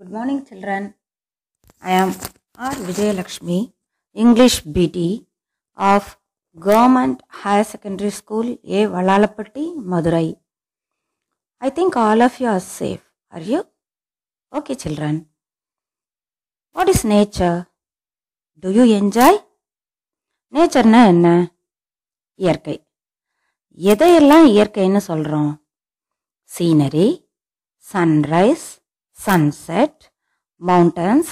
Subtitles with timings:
[0.00, 0.82] Good morning, children.
[1.82, 2.10] I am
[2.58, 2.74] R.
[2.88, 3.56] Vijayalakshmi,
[4.14, 5.26] English BT
[5.76, 6.04] of
[6.56, 8.86] Government Higher Secondary School, A.
[8.86, 10.36] Valalapatti, Madurai.
[11.60, 13.02] I think all of you are safe.
[13.32, 13.64] Are you?
[14.52, 15.26] Okay, children.
[16.74, 17.56] What is nature?
[18.62, 19.34] Do you enjoy?
[20.52, 21.28] நேச்சர்னா என்ன
[22.38, 22.74] இயற்கை
[23.78, 25.50] எதையெல்லாம் இயற்கைன்னு சொல்கிறோம்
[26.50, 27.08] scenery
[27.90, 28.68] sunrise
[29.26, 30.00] sunset
[30.66, 31.30] mountains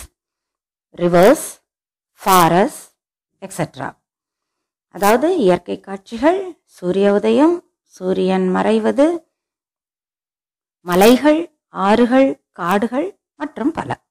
[0.99, 1.47] rivers
[2.13, 2.91] forest
[3.41, 3.97] etcetera
[4.91, 9.25] அதாவது இயற்கை காட்சிகள் சூரிய உதயம் சூரியன் மறைவது
[10.81, 14.07] மலைகள் ஆறுகள் காடுகள் மற்றும் பல.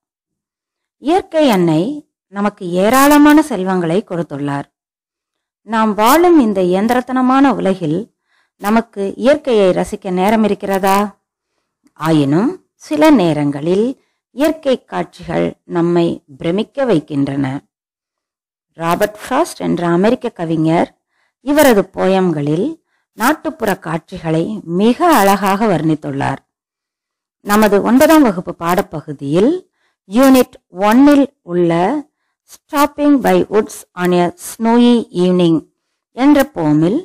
[0.98, 4.64] இயற்கை அன்னை நமக்கு ஏராளமான செல்வங்களை கொடுத்துள்ளார்.
[5.62, 8.16] நாம் வாழும் இந்த இயந்திரத்தனமான உலகில்
[8.56, 11.24] நமக்கு இயற்கையை ரசிக்க நேரம் இருக்கிறதா?
[11.94, 13.86] ஆயினும் சில நேரங்களில்
[14.36, 17.46] இயற்கை காட்சிகள் நம்மை பிரமிக்க வைக்கின்றன.
[18.78, 20.90] ராபர்ட் ஃப்ராஸ்ட் என்ற அமெரிக்க கவிஞர்
[21.46, 22.68] இவரது போயம்களில்
[23.18, 26.40] நாட்டுப்புற காட்சிகளை மிக அழகாக வர்ணித்துள்ளார்.
[27.46, 29.52] நமது ஒன்பதாம் வகுப்பு பாடப்பகுதியில்
[30.10, 31.72] யூனிட் ஒன்னில் உள்ள
[32.52, 35.60] stopping by woods on a snowy evening
[36.18, 37.00] என்ற போமில்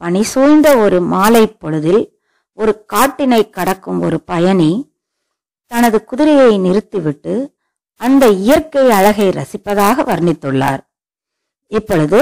[0.00, 2.02] பனி சூழ்ந்த ஒரு மாலை பொழுதில்
[2.58, 4.70] ஒரு காட்டினை கடக்கும் ஒரு பயணி
[5.70, 7.34] தனது குதிரையை நிறுத்திவிட்டு
[8.00, 10.82] அந்த இயற்கை அழகை ரசிப்பதாக வர்ணித்துள்ளார்.
[11.72, 12.20] இப்பொழுது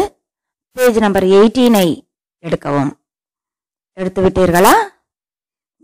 [0.77, 1.89] பேஜ் நம்பர் எயிட்டீனை
[2.45, 2.93] எடுக்கவும்.
[3.99, 4.75] எடுத்து விட்டீர்களா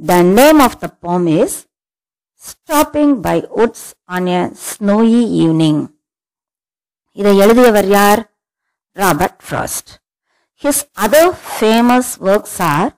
[0.01, 1.57] த name of the poem is
[2.43, 5.83] stopping by woods on a snowy evening
[7.19, 8.21] இதை எழுதியவர் யார்?
[8.97, 9.91] Robert Frost
[10.63, 12.91] his other famous works are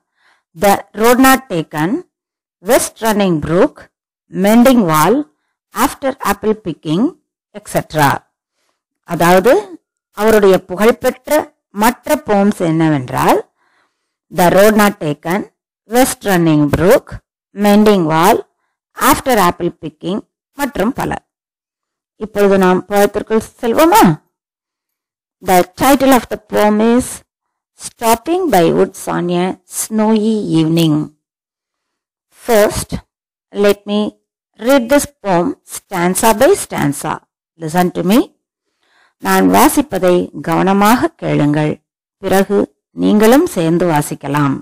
[0.57, 1.95] the road not taken
[2.65, 3.81] west running brook
[4.33, 5.35] mending wall
[5.75, 7.07] after apple picking
[7.55, 8.19] etcetera
[9.05, 9.81] அதாவது
[10.13, 13.49] அவருடைய புகழ்பெற்ற மற்ற poems என்னவென்றால்
[14.33, 15.45] the road not taken
[15.83, 17.11] west running brook
[17.55, 18.49] mending wall
[18.97, 20.21] after apple picking
[20.59, 21.25] மற்றும் பல.
[22.17, 24.19] இப்பொழுது நாம் பழத்திற்குள் செல்வோமா?
[25.43, 27.23] த title of the poem is
[27.81, 31.15] stopping by woods on a snowy evening
[32.43, 32.95] first
[33.65, 34.01] let me
[34.61, 37.13] read this poem stanza by stanza
[37.61, 38.19] listen to me
[39.23, 40.17] நான் வாசிப்பதை
[40.49, 41.75] கவனமாக கேளுங்கள்
[42.23, 42.59] பிறகு
[42.97, 44.57] நீங்களும் சேர்ந்து வாசிக்கலாம்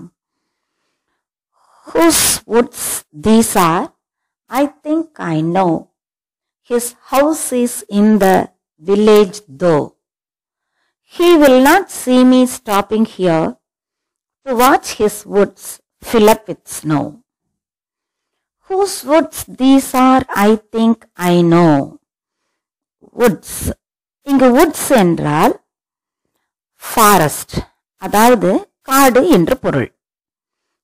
[1.87, 3.93] Whose woods these are?
[4.49, 5.91] I think I know.
[6.63, 8.49] His house is in the
[8.81, 9.95] village though.
[11.13, 13.57] He will not see me stopping here
[14.45, 17.03] to watch his woods fill up with snow.
[18.69, 20.23] Whose woods these are?
[20.47, 20.97] I think
[21.31, 21.73] I know.
[23.19, 23.59] Woods
[24.27, 25.53] இங்கு woods என்றால்
[26.83, 27.53] forest
[28.01, 28.49] அதாவது
[28.89, 29.87] காடு என்று பொருள்.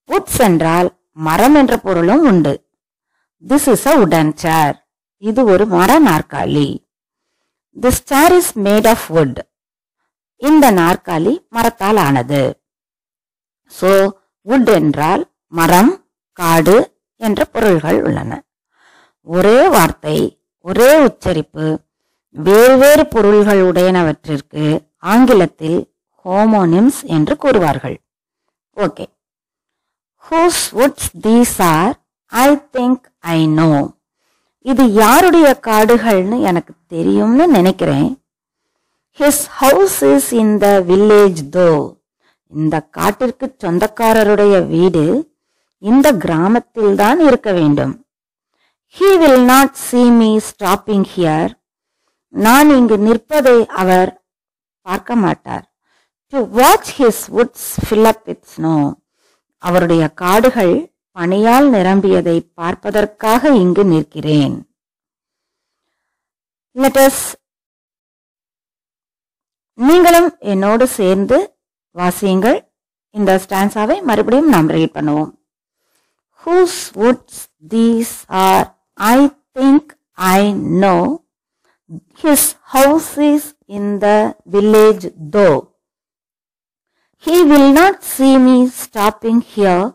[0.09, 0.90] Woods என்றால்
[1.28, 2.53] மரம் என்ற பொருளும் உண்டு.
[3.44, 4.75] திஸ் இஸ் அ உடன் சேர்
[5.24, 6.69] இது ஒரு மர நாற்காலி.
[7.75, 9.42] This chair is made of wood
[10.42, 12.44] இந்த நாற்காலி மரத்தால் ஆனது.
[13.72, 13.92] சோ
[14.48, 15.24] வுட் என்றால்
[15.59, 15.94] மரம்
[16.40, 16.78] காடு
[17.27, 18.31] என்ற பொருள்கள் உள்ளன.
[19.27, 20.17] ஒரே வார்த்தை
[20.65, 21.65] ஒரே உச்சரிப்பு
[22.35, 24.63] வேறு வேறு பொருள்கள் உடையனவற்றிற்கு
[25.13, 25.79] ஆங்கிலத்தில்
[26.25, 27.97] ஹோமோனிம்ஸ் என்று கூறுவார்கள்.
[28.77, 29.05] Okay
[30.25, 31.93] whose woods these are
[32.31, 33.05] I think
[33.35, 33.71] I know
[34.65, 38.09] இது யாருடைய காடுகள்னு எனக்கு தெரியும்னு நினைக்கிறேன்.
[39.19, 41.69] His house is in the village though
[42.53, 45.03] இந்த காட்டிற்கு சொந்தக்காரருடைய வீடு
[45.90, 47.94] இந்த கிராமத்தில் தான் இருக்க வேண்டும்.
[48.97, 51.52] He will not see me stopping here
[52.34, 54.12] நான் இங்கு நிற்பதை அவர்
[54.88, 55.66] பார்க்க மாட்டார்.
[56.34, 58.75] To watch his woods fill up with snow
[59.68, 60.75] அவருடைய காடுகள்
[61.18, 64.56] பனியால் நிரம்பியதை பார்ப்பதற்காக இங்கு நிற்கிறேன்.
[66.75, 67.24] லெட்டஸ்
[69.88, 71.38] நீங்களும் என்னோடு சேர்ந்து
[72.00, 72.60] வாசியுங்கள்.
[73.16, 75.31] இந்த ஸ்டான்ஸாவை மறுபடியும் நாம் ரீட் பண்ணுவோம்.
[76.41, 81.23] whose woods these are, I think I know.
[82.17, 85.73] His house is in the village though.
[87.17, 89.93] He will not see me stopping here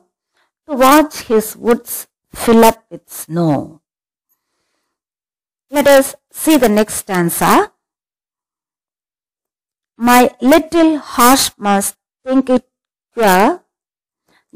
[0.68, 3.80] to watch his woods fill up with snow.
[5.70, 7.72] Let us see the next stanza.
[9.96, 12.68] My little horse must think it
[13.12, 13.65] queer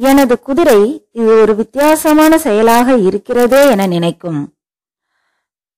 [0.00, 0.80] எனது குதிரை
[1.18, 4.40] இது ஒரு வித்தியாசமான செயலாக இருக்கிறதே என நினைக்கும்.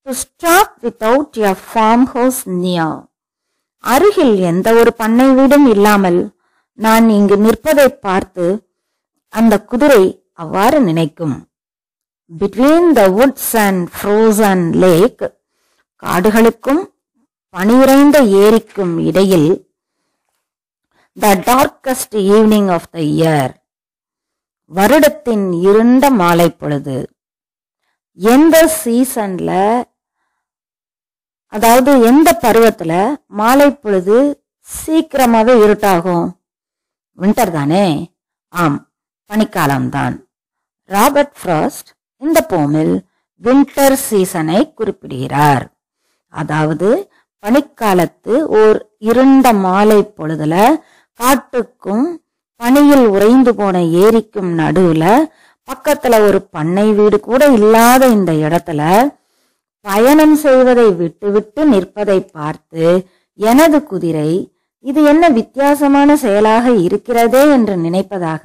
[0.06, 1.52] To stop without a
[2.12, 3.00] farmhouse near
[3.84, 6.20] அருகில் எந்த ஒரு பண்ணை வீடும் இல்லாமல்
[6.78, 8.46] நான் இங்கு நிற்பதை பார்த்து
[9.32, 10.04] அந்த குதிரை
[10.42, 11.36] அவ்வாறு நினைக்கும்.
[12.30, 15.24] Between the woods and frozen lake
[16.02, 16.82] காடுகளுக்கும்
[17.54, 19.50] பனியுறைந்த ஏரிக்கும் இடையில்
[21.16, 23.52] the darkest evening of the year
[24.70, 26.96] வருடத்தின் இருண்ட மாலை பொழுது
[28.18, 29.50] எந்த சீசன்ல
[31.52, 32.92] அதாவது எந்த பருவத்துல
[33.26, 34.16] மாலை பொழுது
[34.68, 36.26] சீக்கிரமாவே இருட்டாகும்?
[37.18, 37.86] வின்டர் தானே?
[38.52, 38.78] ஆம்
[39.30, 40.14] பனிக்காலம்தான்
[40.90, 41.90] ராபர்ட் ஃப்ராஸ்ட்
[42.22, 42.94] இந்த போமில்
[43.42, 45.64] வின்டர் சீசனை குறிப்பிடுகிறார்.
[46.32, 46.88] அதாவது
[47.42, 50.54] பனிக்காலத்து ஓர் இருண்ட மாலை பொழுதுல
[51.20, 52.06] காட்டுக்கும்
[52.62, 55.04] பனியில் உறைந்து போன ஏரிக்கும் நடுவுல
[55.68, 59.10] பக்கத்துல ஒரு பண்ணை வீடு கூட இல்லாத இந்த இடத்துல
[59.80, 64.30] பயணம் செய்வதை விட்டுவிட்டு நிற்பதை பார்த்து எனது குதிரை
[64.80, 68.44] இது என்ன வித்தியாசமான செயலாக இருக்கிறதே என்று நினைப்பதாக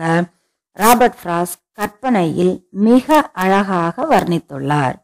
[0.72, 4.96] ராபர்ட் ஃப்ராஸ் கற்பனையில் மிக அழகாக வர்ணித்துள்ளார்.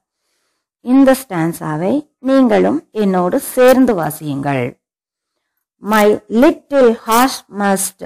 [0.81, 4.65] இந்த ஸ்டான்ஸாவை நீங்களும் என்னோடு சேர்ந்து வாசியுங்கள்.
[5.77, 8.03] My little horse must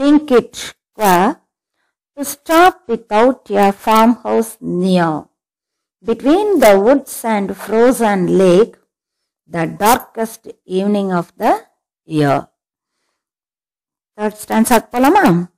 [0.00, 1.36] think it square
[2.16, 5.28] to stop without a farmhouse near.
[6.02, 8.76] Between the woods and frozen lake,
[9.46, 11.52] the darkest evening of the
[12.06, 12.48] year.
[14.16, 15.50] Third stanza Palama.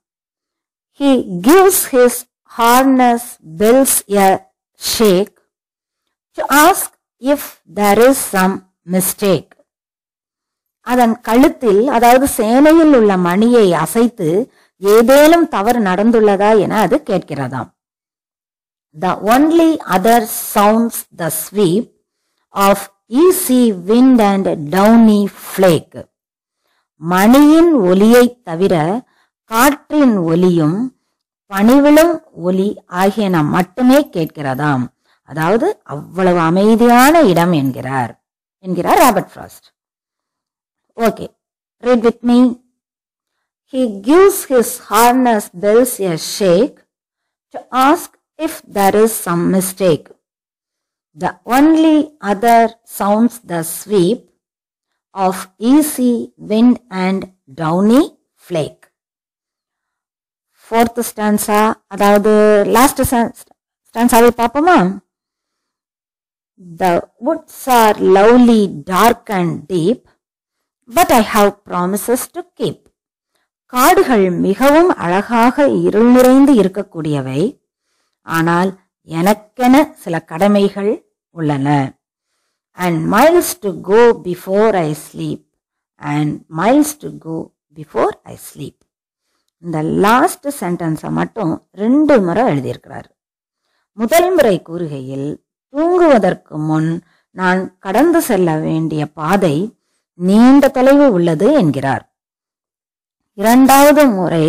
[0.91, 4.41] He gives his harness bells a
[4.77, 5.39] shake
[6.35, 9.55] to ask if there is some mistake.
[10.83, 17.69] அதன் கழுத்தில் அதாவது சேனையில் உள்ள மணியை அசைத்து ஏதேனும் தவறு நடந்துள்ளதா என அது கேட்கிறதாம்.
[18.99, 21.89] The only other sounds the sweep
[22.49, 26.05] of easy wind and downy flake
[26.95, 29.01] மணியின் ஒலியைத் தவிர
[29.43, 30.97] காற்றின் ஒலியும்
[31.53, 34.83] பணிவிழும் ஒலி ஆகியன மட்டுமே கேட்கிறதாம்.
[35.23, 38.23] அதாவது அவ்வளவு அமைதியான இடம் என்கிறார்.
[38.59, 39.72] என்கிறார் Robert Frost.
[40.96, 41.26] Okay
[41.86, 42.38] read with me
[43.72, 46.78] He gives his harness bells a shake
[47.52, 50.06] to ask if there is some mistake.
[51.14, 54.20] The only other sounds the sweep
[55.12, 58.02] of easy wind and downy
[58.46, 58.84] flake.
[60.68, 61.60] Fourth stanza,
[61.94, 62.32] அதாவது
[62.76, 63.02] last
[63.90, 64.78] ஸ்டான்ஸாவை பார்ப்போமா
[66.82, 66.94] The
[67.26, 68.62] woods are lovely,
[68.94, 70.02] dark and deep,
[70.89, 72.81] But I have promises to keep
[73.73, 77.41] காடுகள் மிகவும் அழகாக இருள் நிறைந்து இருக்கக்கூடியவை.
[78.21, 78.71] ஆனால்
[79.07, 80.91] எனக்கென சில கடமைகள்
[81.35, 81.67] உள்ளன.
[82.77, 85.43] And miles to go before I sleep
[85.95, 87.37] and miles to go
[87.77, 88.79] before I sleep
[89.63, 93.07] இந்த லாஸ்ட் சென்டென்ஸை மட்டும் ரெண்டு முறை எழுதியிருக்கிறார்.
[93.97, 95.29] முதல் முறை கூறுகையில்
[95.73, 96.89] தூங்குவதற்கு முன்
[97.35, 99.55] நான் கடந்து செல்ல வேண்டிய பாதை
[100.19, 102.03] நீண்ட தொலைவு உள்ளது என்கிறார்.
[103.37, 104.47] இரண்டாவது முறை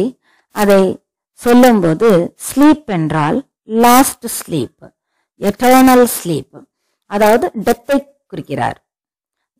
[0.55, 0.83] அதை
[1.33, 2.09] சொல்லும்போது
[2.47, 4.83] ஸ்லீப் என்றால் லாஸ்ட் ஸ்லீப்
[5.41, 6.57] எட்டர்னல் ஸ்லீப்
[7.11, 8.79] அதாவது டெத்தை குறிக்கிறார்.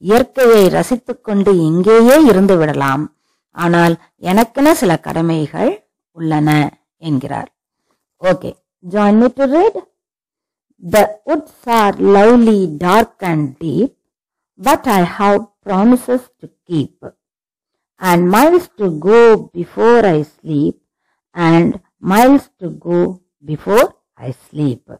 [0.03, 3.05] இயற்கையை ரசித்துக் கொண்டு இங்கேயே இருந்து விடலாம்.
[3.51, 5.73] ஆனால் எனக்கென சில கடமைகள்
[6.17, 6.51] உள்ளன
[6.99, 7.51] என்கிறார்.
[8.21, 8.51] Okay
[8.85, 9.79] join me to read
[10.83, 13.95] the woods are lovely dark and deep
[14.61, 16.95] but I have promises to keep,
[18.01, 19.21] and miles to go
[19.55, 20.79] before I sleep
[21.37, 21.73] and
[22.05, 23.01] miles to go
[23.45, 23.87] before
[24.21, 24.93] I sleep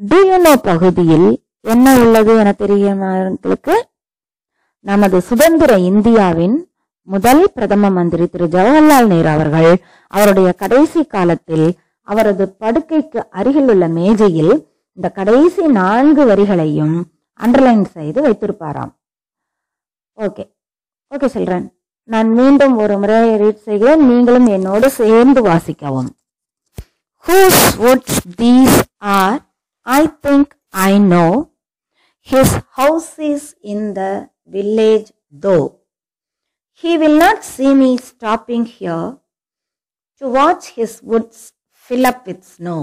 [0.00, 1.28] do you know பகுதியில்
[1.64, 3.76] என்ன உள்ளது என தெரியுமாங்களுக்கு
[4.86, 6.56] நமது சுதந்திர இந்தியாவின்
[7.08, 9.70] முதல் பிரதம மந்திரி திரு ஜவஹர்லால் நேரு அவர்கள்
[10.10, 11.66] அவருடைய கடைசி காலத்தில்
[12.08, 14.54] அவரது படுக்கைக்கு அருகில் உள்ள மேஜையில்
[14.98, 16.96] இந்த கடைசி நான்கு வரிகளையும்
[17.40, 18.92] அண்டர்லைன் செய்து வைத்திருப்பாராம்
[20.18, 20.44] ஓகே
[21.12, 21.66] ஓகே சில்ட்ரன்
[22.08, 26.10] நான் மீண்டும் ஒரு முறை ரீட் செய்கிறேன் நீங்களும் என்னோடு சேர்ந்து வாசிக்கவும்
[27.26, 28.78] whose woods these
[29.16, 29.38] are
[29.86, 30.52] I think
[30.84, 31.26] I know
[32.28, 34.04] his house is in the
[34.50, 35.08] village
[35.42, 35.56] though
[36.84, 39.08] he will not see me stopping here
[40.22, 41.44] to watch his woods
[41.90, 42.78] fill up with snow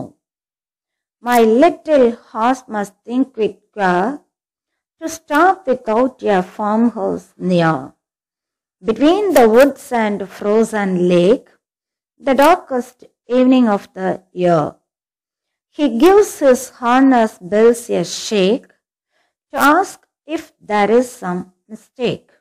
[1.23, 3.59] my little horse must think with
[5.03, 7.93] to stop without a farmhouse near.
[8.81, 11.49] Between the woods and frozen lake,
[12.17, 14.75] the darkest evening of the year.
[15.71, 18.67] He gives his harness bells a shake
[19.51, 22.31] to ask if there is some mistake.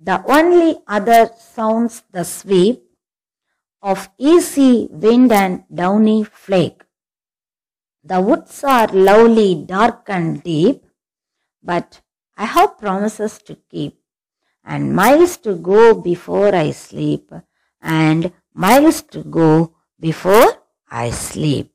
[0.00, 2.82] The only other sounds the sweep
[3.82, 6.82] of easy wind and downy flake.
[8.02, 10.84] The woods are lovely, dark and deep,
[11.64, 11.88] but
[12.38, 13.94] I have promises to keep,
[14.66, 17.26] and miles to go before I sleep,
[17.82, 19.50] and miles to go
[20.02, 20.48] before
[20.90, 21.70] I sleep.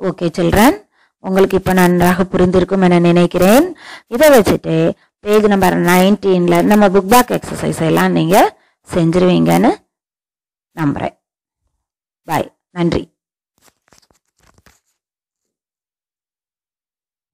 [0.00, 0.78] Okay children
[1.18, 3.66] உங்களுக்கு இப்போ நன்றாக புரிந்திருக்கும் என நினைக்கிறேன்.
[4.06, 4.74] இதை வச்சுட்டு
[5.24, 8.52] page number நைன்டீனில் நம்ம புக் பேக் எக்ஸசைஸ் எல்லாம் நீங்கள்
[8.94, 9.72] செஞ்சிருவீங்கன்னு
[10.72, 11.16] நம்புகிறேன்
[12.28, 13.04] பாய் நன்றி.